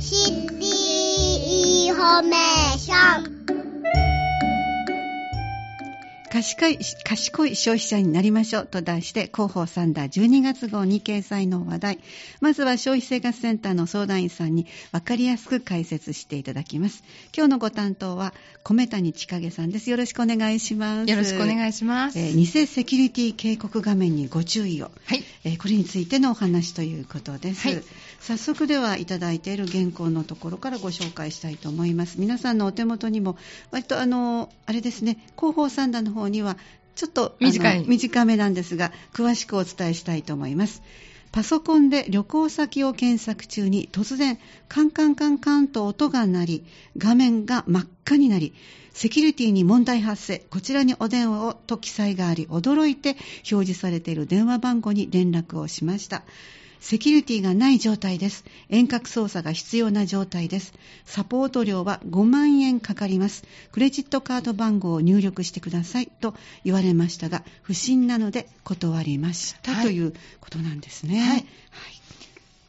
[0.00, 0.66] シティ
[1.84, 3.40] インフォメーション。
[6.30, 11.98] 賢い賢い消費者になりましょうと題して広報さんだ12月号に掲載の話題。
[12.40, 17.02] まずは消費生活センターの相談員さんに分かりやすく解説していただきます。
[17.36, 18.32] 今日のご担当は
[18.62, 19.90] 米谷千景さんです。
[19.90, 21.10] よろしくお願いします。
[21.10, 25.24] よろしくお願いします、えー、偽セキュリティ警告画面にご注意を、はい。
[25.44, 27.82] えー、これについてのお話ということです、はい、
[28.20, 32.20] 早速ではいただいている原稿のところからご紹介したいと思います。
[32.20, 33.36] 皆さんのお手元にも
[33.70, 36.56] 割とあのあれですね広報サンダーの方には
[36.94, 37.84] ちょっと短い。
[37.86, 40.82] 短めなんですが詳しくお伝えしたいと思います。
[41.32, 46.64] パソコンで旅行先を検索中に突然カンカンカンカンと音が鳴り
[46.98, 48.52] 画面が真っ赤になり
[48.92, 53.10] セキュリティに問題発生こちらにお電話をと記載があり驚いて
[53.50, 56.24] 表示されている電話番号に連絡をしました
[56.80, 58.44] セキュリティがない状態です。
[58.68, 60.72] 遠隔操作が必要な状態です。
[61.04, 63.44] サポート料は5万円かかります。
[63.70, 71.20] クレジットカード番号を入力してくださいと言われましたが、不審なので断りました、はい、ということなんですね。
[71.20, 71.28] はい。
[71.28, 71.44] はい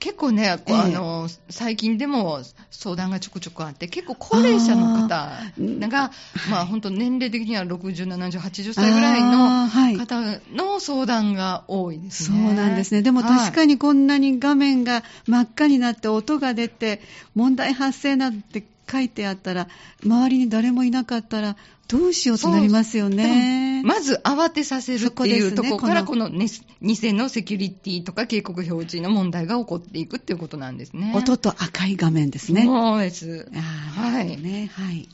[0.02, 2.41] 結構ね、ええあの、最近でも
[2.81, 6.11] 相談がちょくちょくあって、結構高齢者の方が、
[6.49, 9.67] まあ本当年齢的には60、70、80歳ぐらいの
[9.99, 10.19] 方
[10.51, 12.39] の相談が多いですね。
[12.47, 13.03] そうなんですね。
[13.03, 17.01] でも確かにこんなに画面が真っ赤になって音が出て、
[17.35, 19.67] 問題発生なんて書いてあったら、
[20.03, 21.56] 周りに誰もいなかったら、
[21.88, 23.84] どうしようとなりますよね。
[23.84, 26.47] まず慌てさせるっていうところから、この,、ね、
[26.81, 31.12] 偽のセキュリティとか警告表示の問題が起こっていくっていうことなんですね。
[31.16, 32.64] 音と赤い画面ですね。
[32.64, 33.50] そうです。
[33.53, 34.38] はい。
[34.42, 35.09] ね、はい。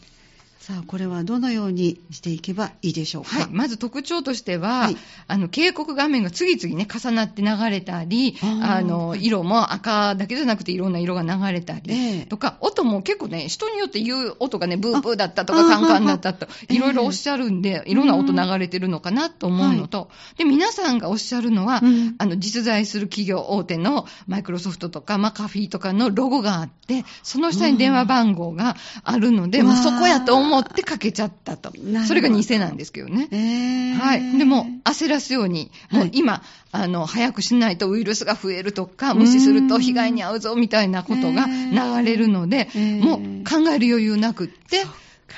[0.67, 3.37] さあ、これはどのようにしていけばいいでしょうか？
[3.37, 28.75] はい、まず特徴としては、はい、あの警告画面が次々ね重なって流れたり、あの色も赤だけじゃなくていろんな色が流れたり、えー、とか、音も結構ね人によって言う音がねブーブーだったとかカンカンだったと いろいろおっしゃるんで、えー、いろんな音流れてるのかなと思うのと、はい、で皆さんがおっしゃるのは、うん、あの実在する企業大手のマイクロソフトとかマカフィーとかのロゴがあってその下に電話番号が
[29.05, 31.71] あるので、もうそこやと思ってかけちゃったと。
[32.07, 33.27] それが偽なんですけどね。
[33.31, 34.37] えー、はい。
[34.37, 44.83] でも、焦らすように、もう今、はい、あの、早くしないとウイルスが増えるとか、無視すると被害に遭うぞみたいなことが流れるので、えー、もう考える余裕なくって、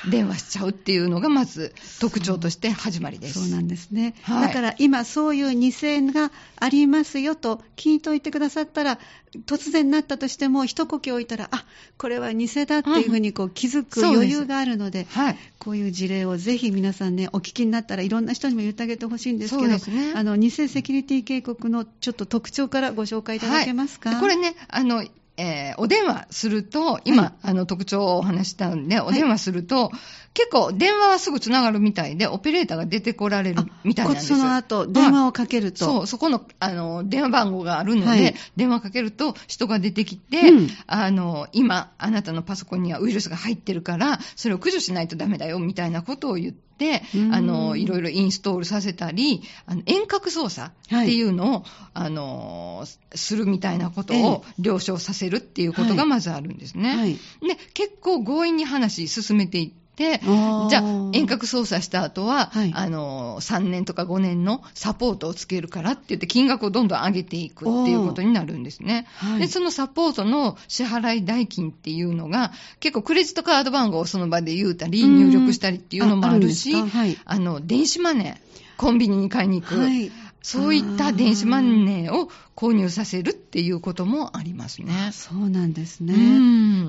[0.09, 3.39] 電話しちゃうっていうのがまず特徴として始まりです。
[3.39, 4.15] そうなんですね。
[4.23, 5.71] はい、だから今そういう偽
[6.13, 8.99] がありますよと聞いといてくださったら、
[9.45, 11.65] 突然なったとしても一呼吸置いたら、あ、
[11.97, 19.79] これは偽だっていうふうにこう気づく余裕があるので、はい、こういう事例をぜひ皆さんね、お聞きになったらいろんな人にも言ってあげてほしいんですけど、ね、
[20.15, 25.03] あの、偽セキュリティ警告のちょっと特徴からご紹介いただけますか、はい、これね、あの、
[25.39, 29.91] えー、お電話すると、今、はい、あの特徴をお話したんで、お電話すると、はい、
[30.33, 35.85] 結構電話はすぐつながるみたいで、オペレーターが出てこられるみたいなんですその後、電話をかけると。
[35.85, 46.68] そう、そこの、あの、電話番号があるので、はい、電話かけると人が出てきて、うん、あの、今、あなたのパソコンにはウイルスが入ってるから、それを駆除しないとダメだよ、みたいなことを言って、
[47.31, 51.63] あの、いろいろインストールさせたり、あの遠隔操作っていうのを、はい、
[51.93, 56.95] あの、するみたいなことを了承させるっていうことがまずあるんですね。
[56.95, 57.19] はい、で、
[57.73, 59.79] 結構強引に話進めていって、
[60.69, 69.07] じゃあ、遠隔操作した後は、はい、あの、3年とか5年のサポートをつけるからって言って、金額をどんどん上げていくっていうことになるんですね。
[69.39, 79.75] で、そのサポートの支払い代金っていうのが、結構クレジットカード番号をその場で言うたり、入力したりっていうのもあるし、あはい、あの、電子マネー、コンビニに買いに行く。
[80.41, 85.11] そういった電子マネーを購入させるっていうこともありますね。
[85.13, 86.13] そうなんですね。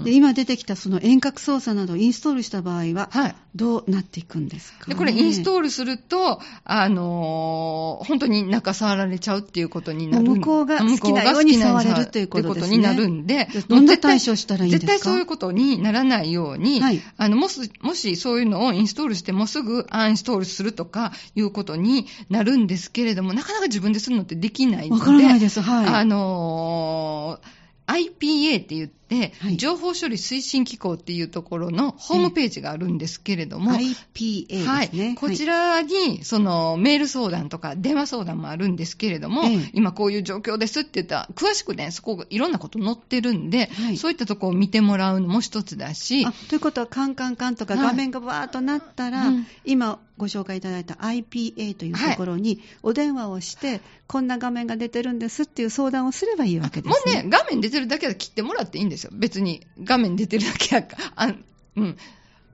[0.03, 10.25] で今出てきたその遠隔操作などをインストールした場合は、はい、どうなっていくんですか、ね、でこれインストールすると、あのー、本当に中触られちゃうっていうことになる。
[10.25, 12.77] 向こうが好きなように触れるということですね。
[12.79, 14.93] になるんで、どんな対処したらいいんですか？
[14.93, 25.60] 絶対そういうことにならないように、はい、あのもし、もしそういうのをインストールしてもすぐアンインストールするとかいうことになるんですけれども、なかなか自分でするのってできないので、わからないです。
[25.63, 25.87] はい。
[25.87, 27.61] あのー
[27.91, 29.57] IPA って言っ、はい。
[29.57, 34.67] 情報処理推進機構っていうところのホームページがあるんですけれども、IPA ですね。
[34.67, 35.15] はい。
[35.15, 39.71] こちらに、その、メール相談とか電話相談もあるんですけれども、ええ。
[39.75, 43.97] 今こういう状況ですって言ったら、詳しくね、そこいろんなこと載ってるんで、はい。
[43.97, 47.87] そういったところを見てもらうのも一つだし、あということは、カンカンカンとかはい。
[47.87, 49.47] 画面がバーッとなったら、うん。
[49.65, 57.15] 今、ご紹介いただいた IPA というところにお電話をして、こんな画面が出てるんですっていう相談をすればいいわけですね。
[57.15, 59.11] もうね、画面出てるだけで切ってもらっていいんですよ。
[59.15, 61.13] 別に画面出てるだけやから。
[61.17, 61.35] あ
[61.77, 61.97] うん。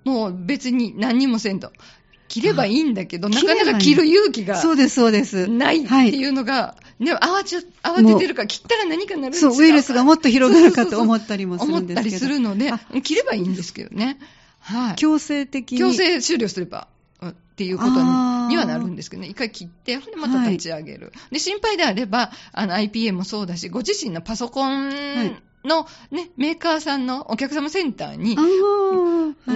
[0.05, 1.73] もう別に何にもせんと。
[2.29, 5.47] 切ればいいんだけど、なかなか切る勇気がそうです、そうです。
[5.47, 12.01] ないっていうのが、ね、慌ち慌ててるから、切ったら何かなるんですそう、ウイルスがもっと広がるかと思ったりもするんですけど。
[12.01, 12.73] 思ったりするので、
[13.03, 14.19] 切ればいいんですけどね。
[14.59, 14.97] はい。
[14.97, 15.79] 強制的に。
[15.79, 16.89] 強制終了すれば。
[17.23, 28.37] っていうことにはなるんですけどね、一回切って、でまた立ち上げる、はい、で心配であればあの IPA もそうだし、ご自身のパソコンの、ね、メーカーさんのお客様センターに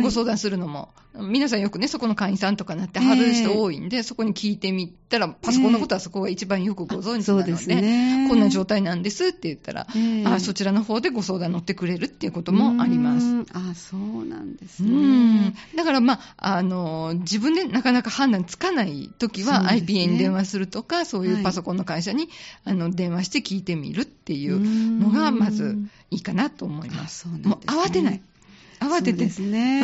[0.02, 7.80] ご相談するのも皆さんよくね、そこの会員さんとかなってはる人多いんで、えー、そこに聞いてみたら、パソコンのことはそこが一番よくご存知なので、えー
[8.22, 13.26] ね、こんな状態なんですって言ったら、えー、あそちらの方でご相談乗ってくれるっていうこともあります。
[13.52, 15.54] あそうなんですね。
[15.74, 22.28] だから、まあ、あの、自分でなかなか判断つかないときは、ね、IPA に電話するとか、そういうパソコンの会社に、
[22.64, 24.60] はい、あの電話して聞いてみるっていう
[25.00, 25.76] のが、まず
[26.10, 27.20] いいかなと思います。
[27.20, 28.22] すね、もう慌てない。
[28.80, 29.12] 慌てて。
[29.12, 29.82] ですね。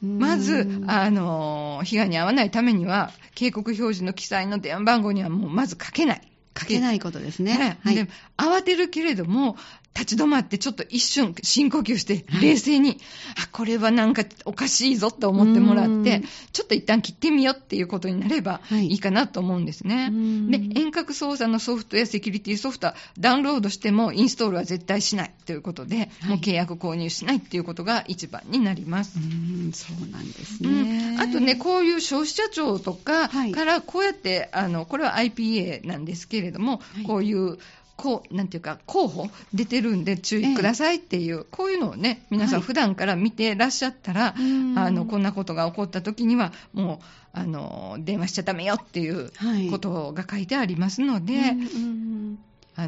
[0.00, 0.18] うん。
[0.18, 6.28] まず、あの、被害に遭わないためには、警告表示の記載の電話番号にはもうまずかけない。
[6.54, 7.78] かけないことですね。
[7.82, 9.56] はい、で慌てるけれども、
[9.94, 12.98] 立ち止まってちょっと一瞬深呼吸して冷静に、はい、
[13.44, 16.22] あ、これはなんかおかしいぞって思ってもらって、
[16.52, 18.94] ちょっと一旦切ってみようっていうことになればい。
[18.94, 20.04] いかなと思うんですね。
[20.04, 29.18] はい、で、遠隔操作のソフトやセキュリティソフトはダウンロードしてもインストールは絶対しないということで、はい、もう契約購入しないっていうことが一番になります。
[29.18, 31.20] うんそうなんですね、うん。
[31.20, 37.58] あとね、こういう消費者庁とかからこうやって、あの、これは IPA なんですけれども、こういう
[37.96, 44.32] こう、なんていうか、候補出てるんで注意くださいっていう、ええ、こういうのをね、皆さん普段から見てらっしゃったら、はい、
[44.76, 49.30] あの、こんなことが起こった時には、もう、あの、電話しちゃダメよっていう
[49.70, 51.56] ことが書いてありますので、はい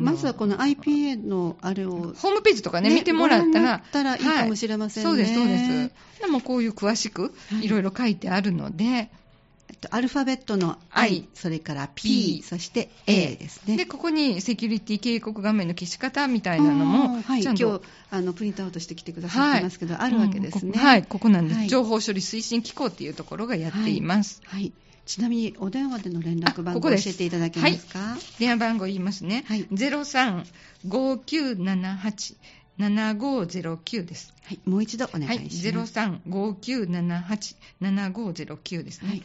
[0.00, 5.10] まずはこの IPA のあれを、ホームページとかね、ね見てもらったら、たらいいかもしれませんね。
[5.10, 6.20] はい、そうです、そうです。
[6.22, 9.10] でもこういう詳しくいろいろ書いてあるので、
[9.90, 13.76] アルファベットの I、それから P、そして A ですね。
[13.76, 24.40] で、ここにセキュリティ警告画面の消し方みたいなのも、はい、今日あのプリントアウトしてきてくださってますけど、はい、あるわけですね、はい、ここなんです、はい、情報処理推進機構っていうところがやっています。
[24.44, 24.72] はい。
[25.06, 29.44] ちなみにお電話での連絡番号を教えていただけますか、はい、電話番号言いますね。
[29.46, 32.36] はい、035978
[32.78, 34.32] 7509です。
[34.42, 35.98] はい、もう一度お願いします。
[35.98, 39.08] はい、0359787509ですね。
[39.08, 39.22] はい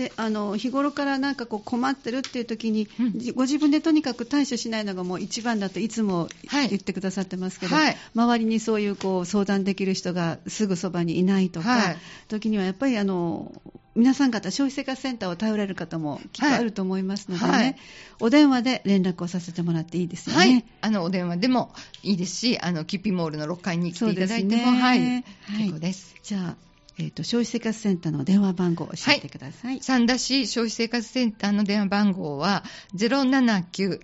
[0.00, 11.96] であの日頃からなんかこう困ってるっていう時に、うん、ご自分でとにかく対処しないのがもう一番だといつも言ってくださってますけど、はい、周りにそういうこう相談できる人がすぐそばにいないとか、はい、
[12.28, 13.52] 時にはやっぱりあの
[13.94, 17.76] 皆さん方消費生活センターを頼れる方もきっとあると思いますのでね、はい、
[18.20, 20.40] お電話で連絡をさせてもらっていいですよね。
[20.40, 25.24] はい、あのお電話でもいいですし、あのキュピモールの6階に来ていただいても、ね、はい、
[25.58, 26.14] 結構です。
[26.22, 26.69] じゃあ
[27.00, 29.72] えーと、消費生活センターの電話番号を教えてください。
[29.72, 32.62] はい、三田市消費生活センターの電話番号は
[32.94, 34.00] 079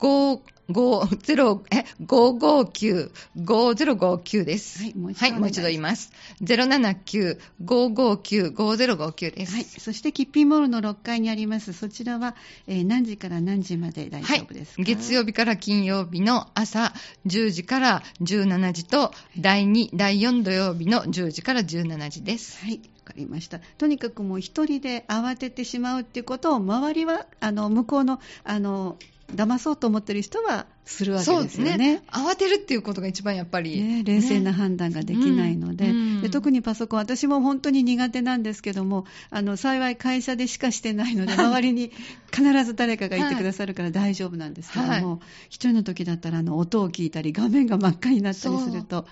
[0.00, 4.82] 550え559-5059です。
[4.82, 6.12] はい、もう一度,、はい、もう一度言います。
[6.42, 9.54] 079-559-5059です。
[9.54, 12.36] はい、そして、キッピーモールの6階にあります、そちらは、
[12.66, 16.92] えー、何時から何時まで大丈夫ですか、はい、月曜日から金曜日の朝
[17.26, 22.64] 10時から17時と、第2、第4土曜日の10時から17時です。
[22.64, 22.80] はい。
[23.10, 28.96] かりましたとにかくもう一人で慌ててしまうっていうことを周りはあの向こうのあの
[29.34, 31.76] 騙そうと思ってる人はするわけですよね。
[31.76, 32.02] ね。
[32.08, 35.90] 慌てるっていうことが一番やっぱり、ね、冷静な判断ができないので。
[35.90, 41.92] うん、で特にパソコン、私も本当に苦手なんですけども、あの幸い会社でしかしてないので、周りに
[42.32, 45.18] 必ず誰かがいてくださるから大丈夫なんですけども、はい、
[45.48, 49.06] 一人の時だったらあの音を聞いたり、画面が真っ赤になったりすると、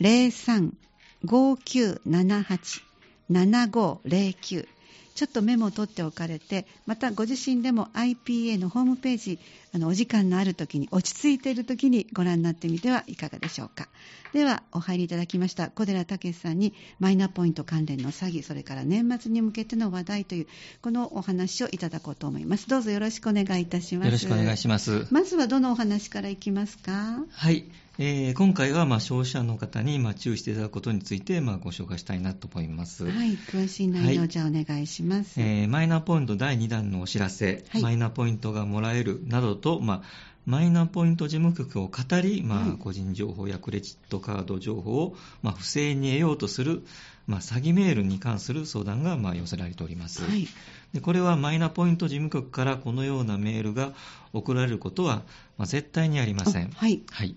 [0.00, 2.85] 035978
[3.30, 4.68] 7509
[5.16, 9.38] ちょっとメモを取っておかれて、またご自身でも IPA のホームページ、
[9.74, 13.88] あのお時間のある時に、落ち着いている時にご覧になってみてはいかがでしょうか。
[14.36, 20.46] では、お入りいただきました小寺武さんにマイナポイント関連の詐欺、それから年末に向けての話題という、
[20.82, 22.68] このお話をいただこうと思います。
[22.68, 24.04] どうぞよろしくお願いいたします。
[24.04, 25.06] よろしくお願いします。
[25.10, 27.24] まずはどのお話からいきますか？
[27.30, 27.64] はい。
[27.98, 33.06] えー、今回はまあ消費者の方にまあ注意していただくことについてまあご紹介したいなと思います。
[33.06, 40.02] はい、詳しい内容、はい、じゃあお願いします、えー、マイナポイント第2弾のお知らせ、はい、マイナポイントがもらえるなどと、まあ、
[40.46, 46.82] マイナポイント事務局を語り、まあ、個人情報やクレジットカード情報を、まあ、不正に得ようとする、
[47.26, 50.46] まあ、詐欺メールに関する相談が、まあ、寄せられております、はい、
[50.94, 51.00] で。
[51.00, 53.92] これはマイナポイント事務局からこのようなメールが
[54.32, 55.22] 送られることは、
[55.58, 56.70] まあ、絶対にありません。
[56.70, 57.34] はい、はい。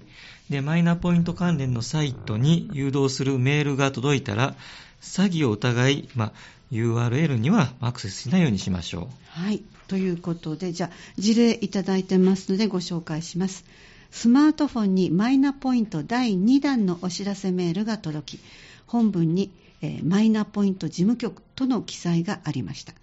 [0.51, 4.55] で、マイナポイント関連のサイトに誘導するメールが届いたら、
[5.01, 6.31] 詐欺を疑い、まあ、
[6.71, 9.07] URL にはアクセスしないようにしましょう。
[9.29, 9.63] はい。
[9.87, 13.65] ということで、じゃあ、事例いただいてますのでご紹介します。
[14.11, 18.39] スマートフォンにマイナポイント第2弾のお知らせメールが届き、
[18.85, 22.93] 本文に、えー、マイナポイント事務局との記載がありました。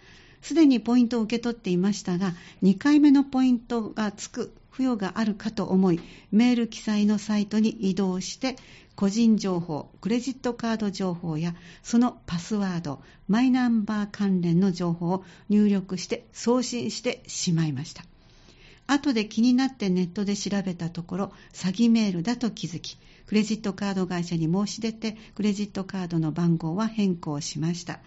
[0.42, 8.56] すでにポイントを受け取っていましたが、2回目のポイントがつく付与があるかと思い、メール記載のサイトに移動して、
[8.96, 18.04] 個人情報、クレジットカード情報や、そのパスワード、マイナンバー関連の情報を入力して送信してしまいました。
[18.86, 28.00] 後で気になってネットで調べたところ、詐欺メールだと気づき、クレジットカード会社に申し出て、クレジットカードの番号は変更しました。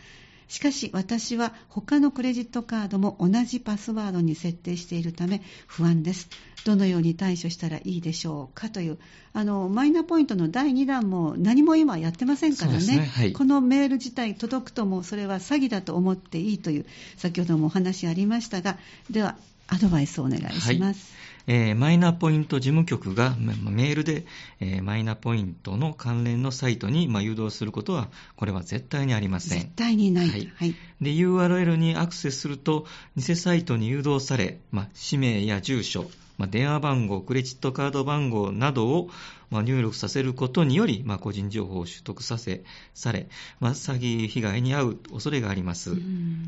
[0.49, 6.27] しかし私は他のクレジットカードも同じパスワードに設定しているため不安です。
[6.65, 8.97] どのように対処したらいいでしょうかという、
[9.31, 18.77] あのマイナポイントの第2弾も何も今やってませんからね、ねはい、このメール自体届くともそれは詐欺だと思っていいという、先ほどもお話ありましたが、
[19.09, 19.37] では、
[19.67, 21.13] アドバイスをお願いします。
[21.13, 24.25] はいえー、マイナポイント事務局がメールで、
[24.60, 29.60] えー、マイナポイントの関連のサイトに、まあ、誘導することは、これは絶対にありません。
[29.60, 30.29] 絶対にない。
[30.29, 30.51] はい。
[30.55, 39.10] はい、で、URL にアクセスすると、偽サイトに誘導され、まあ、氏名や住所、まあ、電話番号、クレジットカード番号などを、
[39.50, 43.27] まあ、入力させることにより、まあ、個人情報を取得させ、され、
[43.60, 45.98] まあ、詐欺被害に遭う恐れがあります。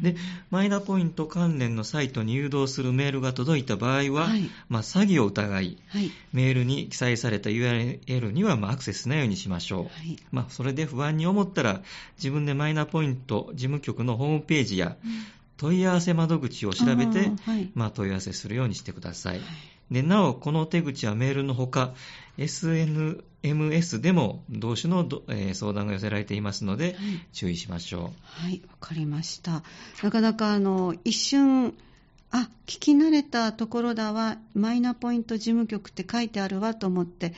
[0.02, 0.16] で、
[0.50, 9.84] マイナポイント関連のサイトに誘導するメールが届いた場合は、はい、まあ、詐欺を疑い、はい、メールに記載された URL には、まあ、アクセスしないようにしましょう。
[9.84, 11.82] はい、まあ、それで不安に思ったら、
[12.16, 14.96] 自分でマイナポイント事務局のホームページや、
[15.58, 19.42] 問い合わせ窓口を調べて、はい、まあ、問い合わせするようにしてください。
[19.92, 21.94] でなお、この手口はメールのほか、
[22.38, 26.96] SNMS でも同種の、えー、相談が寄せられていますので、はい、
[27.34, 28.02] 注意しましょう。
[28.24, 29.64] はい、わかりました。
[30.02, 31.74] なかなかあの一瞬、
[32.32, 37.34] あ聞き慣れたところだわ、マイナポイント事務局って書いてあるわと思って、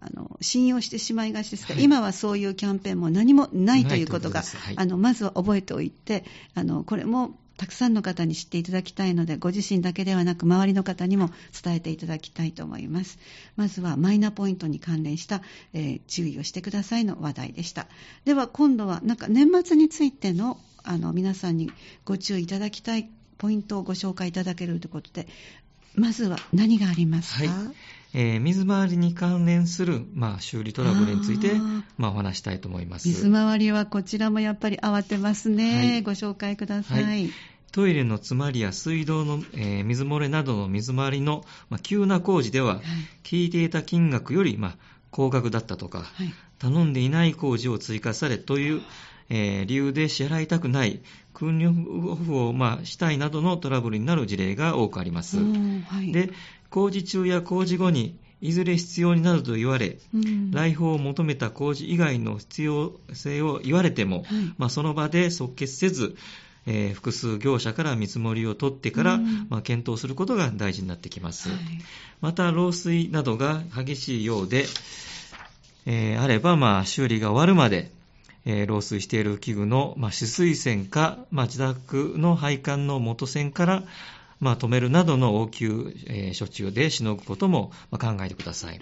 [0.00, 11.28] あの信用してしまいがちですが、はい、今はそういうキャンペーンも何もないということが、はい、あのまずは覚えておいて、あのこれもたくさんの方に知っていただきたいので、ご自身だけではなく、周りの方にも
[11.62, 13.18] 伝えていただきたいと思います。
[13.54, 15.42] まずは、マイナポイントに関連した、
[15.74, 17.86] えー、注意をしてくださいの話題でした。
[18.24, 21.70] では、今度は、なんか年末についての、あの、皆さんに
[22.06, 25.28] ご注意いただきたいポイントをご紹介いただけるということで、
[25.94, 27.74] まずは何がありますか、はい
[28.14, 33.08] えー水回りに関連する、まあ、修理トラブルについてあーまあ、お話したいと思います。
[33.08, 35.76] 水回りはこちらもやっぱり慌てますね。
[35.76, 37.04] はいご紹介ください。
[37.04, 37.30] はい
[37.72, 42.80] トイレの詰まりや水道の、えー水漏れなどの水回りの、まあ、急な工事では、
[43.22, 44.76] 聞いていた金額より、まあ、
[45.12, 48.82] 高額だったとか、はい頼んでいない工事を追加されという、
[49.28, 51.00] えー理由で支払いたくない、
[51.40, 55.38] 訓練オフを、まあ、したいなどのトラブルになる事例が多くあります。
[55.38, 56.30] はいで、
[56.68, 64.26] 工事中や工事後にいずれ必要になると言われ、うん来訪を求めた工事以外の必要性を言われても、はい
[64.58, 66.14] まあ、その場で即決せず、
[66.66, 71.48] えー複数業者から見積もりを取ってから、うんまあ、検討することが大事になってきます。
[71.48, 71.58] はい
[72.20, 74.66] また、漏水などが激しいようで、
[75.86, 77.90] えーあれば、まあ、修理が終わるまで、
[78.50, 83.82] えー漏水している器具の、まあ、止水栓か、まあ、自宅の配管の元栓から、
[84.40, 88.72] まあ、止めるなどの応急、えー処置でしのぐことも、まあ、考えてください。
[88.72, 88.80] はい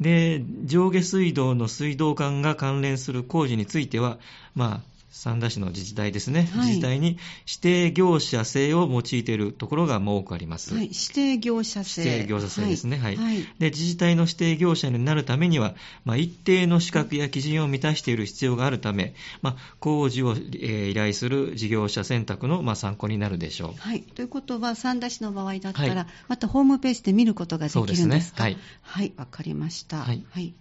[0.00, 4.18] で、上下水道の水道管が関連する工事については、
[4.54, 10.74] まあ、三田市の自治体ですね、はい自治体に指定業者制を用いているところが多くあります。
[10.74, 12.02] はい、指定業者制。
[12.04, 12.98] 指定業者制ですね。
[12.98, 13.16] はい。
[13.16, 13.38] はい。
[13.58, 23.80] で、自治体の指定業者になるためには、まあ、一定の資格や基準を満たしている必要があるため、まあ、工事を、えー依頼する事業者選択の、まあ、参考になるでしょう。
[23.80, 24.02] はい。
[24.02, 28.08] ということは、三田市の場合だったら、はいまたホームページで見ることができるんですか？
[28.08, 28.58] そうですねはい。
[28.82, 29.98] はい、わかりました。
[29.98, 30.54] はいはい。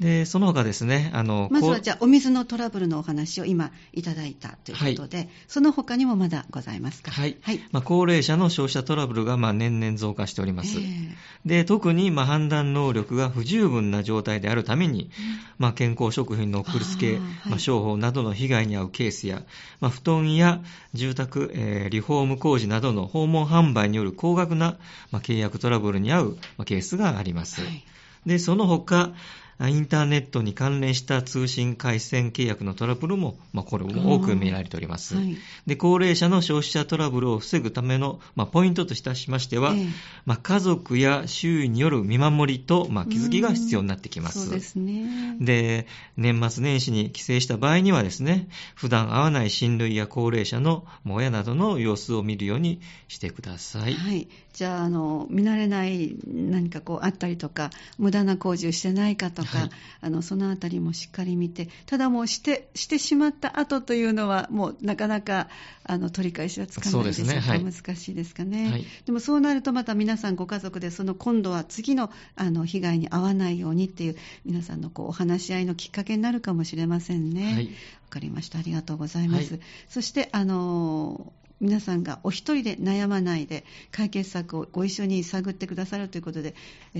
[0.00, 7.10] で、その他ですね、あの、まずはじゃあ、お水のトラブルのお話を今いただいたということで、その他にもまだございますか？
[7.10, 7.36] はい。
[7.42, 7.60] はい。
[7.72, 10.78] まあ、高齢者の消費者トラブルが、まあ、年々増加しております。
[10.78, 15.10] ええで、特に、まあ、判断能力が不十分な状態であるために、
[15.56, 19.42] まあ、健康食品の送りつけ、まあ、商法などの被害に遭うケースや、
[19.80, 20.60] まあ、布団や
[20.94, 24.76] 住宅、えーリフォーム工事などの訪問販売による高額な、
[25.10, 27.62] まあ、契約トラブルに遭う、まあ、ケースがあります。
[27.62, 27.84] はい
[28.26, 29.12] で、その他、
[29.60, 35.16] インターネットに関連した通信回線契約のトラブルも、まあ、これも多く見られております。
[35.16, 35.36] はい
[35.66, 39.86] で、高齢者の消費者トラブルを防ぐための、まあ、ポイントとしましては、ええ
[40.24, 44.46] まあ、家族や周囲による見守りと、まあ、気づきが必要になってきます。
[44.46, 45.36] そうですね。
[45.40, 45.86] で、
[46.16, 53.94] 年末年始に帰省した場合にはですね、普段会わない親類や高齢者の親などの様子を見るようにしてください。
[53.94, 59.70] はい、じゃああの、見慣れない何かこうあったりとか、無駄な工事をしてないかとか、はい。
[60.00, 65.48] あのそのあたりもしっかり見て、ただもうしてしてしまった後というのは、もうなかなか
[65.84, 67.22] あの取り返しはつかないです。
[67.22, 67.40] ね。
[67.40, 67.64] はい。
[67.64, 68.86] 難しいですかね、はい。
[69.06, 77.52] でもそうなると、また皆さんご家族で、その今度は次のあの被害に遭わないようにっていう、皆さんのこうお話し合いのきっかけになるかもしれませんね。
[77.52, 77.66] はい。
[77.66, 77.70] わ
[78.10, 78.58] かりました。
[78.58, 79.54] ありがとうございます。
[79.54, 79.62] はい。
[79.88, 86.54] そして、あの皆さんがお一人で悩まないで解決策をご一緒に探ってくださるということで、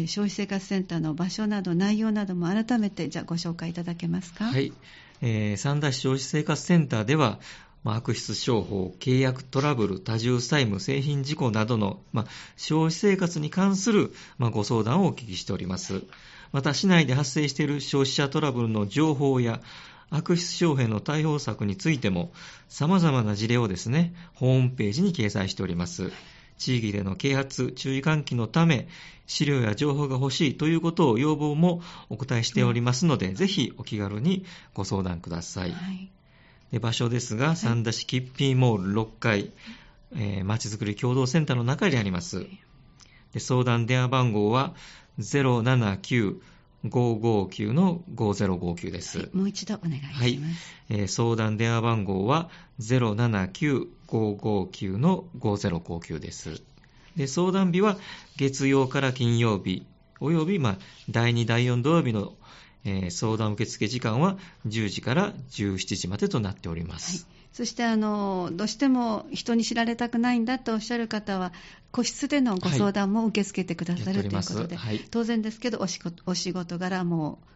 [0.06, 4.44] 消費生活センターの場所など内容なども改めてじゃあご紹介いただけますか？
[4.46, 4.72] はい。
[5.20, 7.38] えー三田市消費生活センターでは、
[7.84, 16.02] 悪質商法、契約トラブル、多重債務、製品事故などの、ま、消費生活に関する、ま、ご相談をお聞きしております。
[16.52, 19.62] また、市内で発生している消費者トラブルの情報や、
[20.10, 22.32] 悪質商品の対応策についても、
[22.68, 26.12] 様々な事例をですね、ホームページに掲載しております。
[26.56, 28.88] 地域での啓発、注意喚起のため、
[29.26, 34.44] 資料や情報が欲しいということを要望もお答えしておりますので、ぜひお気軽に
[34.74, 35.72] ご相談ください。
[35.72, 36.10] はい
[36.72, 39.52] で場所ですが、三田市キッピーモール6階、
[40.14, 42.46] えー、まちづくり共同センターの中にあります。
[43.32, 44.74] で相談電話番号は
[46.84, 49.30] 079-559の5059です。
[49.32, 50.20] もう一度お願いします。
[50.20, 50.40] はい
[50.90, 56.62] えー相談電話番号は079-559の5059です。
[57.16, 57.96] で、相談日は
[58.36, 59.86] 月曜から金曜日、
[60.20, 60.76] および、まあ、
[61.10, 62.34] 第2、第4土曜日の、
[62.84, 67.26] えー相談受付時間は10時から17時までとなっております。
[67.52, 71.52] そしてあのどうしても人に知られたくないんだとおっしゃる方は
[71.90, 75.00] 個室でのご相談も受け付けてくださる、やっておりますということで、はい。
[75.10, 77.48] 当然ですけどお仕事お仕事柄もう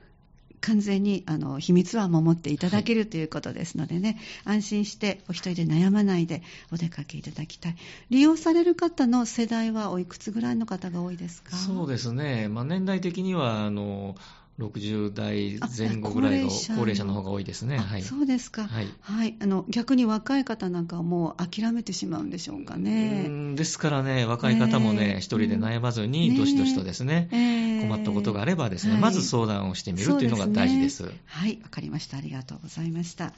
[0.61, 7.77] 完全にあの秘密は守っていただける、ということですのでね安心してお一人で悩まないでお出かけいただきたい。
[8.11, 11.57] 利用される方の世代はおいくつぐらいの方が多いですか？
[11.57, 14.17] そうですね、まあ、年代的にはあの
[14.59, 17.79] 60代前後ぐらいのあ高齢者の方が多いですね。
[17.79, 18.87] あはい、そうですか、はい。
[19.01, 23.29] はい、あの逆に若い方なんかはもう諦めてしまうんでしょうかうね。
[23.29, 26.37] んですからね、若い方もね一人で悩まずに、うん。
[26.37, 27.37] どしどしとですね、え。
[27.37, 29.03] ー困ったことがあればですね、はい。
[29.03, 31.03] まず相談をしてみるというのが大事です。
[31.05, 31.21] ね。
[31.27, 32.19] はい、わかりました。
[32.19, 33.33] ありがとうございました。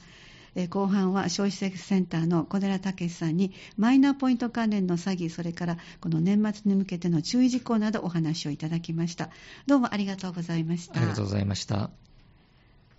[0.54, 9.30] え後半は消費生センターの小寺武さんにマイナポイント関連の詐欺それからこの年末に向けての注意事項などお話をいただきました。
[9.66, 10.98] どうもありがとうございました。
[10.98, 11.90] ありがとうございました。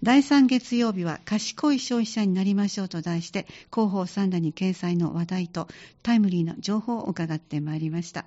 [0.03, 5.67] 第3月曜日は賢い消費者になりましょうと題して広報3欄に掲載の話題と
[6.03, 8.25] タイムリーな情報を伺ってまいりました。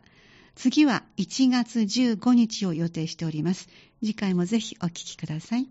[0.57, 3.69] 次は1月15日を予定しております。
[4.01, 5.69] 次回もぜひお聞きください